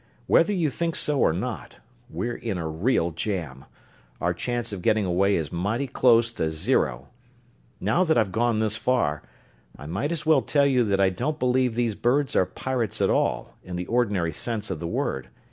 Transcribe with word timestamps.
Whether 0.25 0.51
you 0.51 0.71
think 0.71 0.95
so 0.95 1.19
or 1.19 1.31
not, 1.31 1.77
we're 2.09 2.35
in 2.35 2.57
a 2.57 2.67
real 2.67 3.11
jam 3.11 3.65
our 4.19 4.33
chance 4.33 4.73
of 4.73 4.81
getting 4.81 5.05
away 5.05 5.35
is 5.35 5.51
mightly 5.51 5.85
close 5.85 6.31
to 6.31 6.49
zero. 6.49 7.09
Now 7.79 8.03
that 8.05 8.17
I've 8.17 8.31
gone 8.31 8.61
this 8.61 8.75
far, 8.77 9.21
I 9.77 9.85
might 9.85 10.11
as 10.11 10.25
well 10.25 10.41
tell 10.41 10.65
you 10.65 10.83
that 10.85 10.99
I 10.99 11.11
don't 11.11 11.37
believe 11.37 11.75
these 11.75 11.93
birds 11.93 12.35
are 12.35 12.47
pirates 12.47 12.99
at 12.99 13.11
all, 13.11 13.53
in 13.63 13.75
the 13.75 13.85
ordinary 13.85 14.33
sense 14.33 14.71
of 14.71 14.79
the 14.79 14.87
word. 14.87 15.29